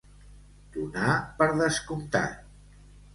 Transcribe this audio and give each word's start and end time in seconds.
Donar 0.77 1.11
per 1.41 1.47
descomptat. 1.59 2.41